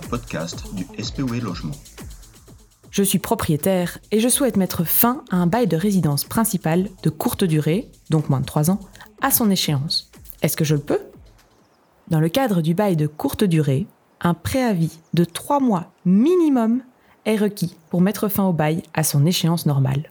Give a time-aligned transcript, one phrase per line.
[0.00, 1.74] podcast du SPOE Logement.
[2.90, 7.10] Je suis propriétaire et je souhaite mettre fin à un bail de résidence principale de
[7.10, 8.80] courte durée, donc moins de 3 ans,
[9.20, 10.10] à son échéance.
[10.42, 11.00] Est-ce que je le peux?
[12.08, 13.86] Dans le cadre du bail de courte durée,
[14.20, 16.82] un préavis de 3 mois minimum
[17.24, 20.10] est requis pour mettre fin au bail à son échéance normale.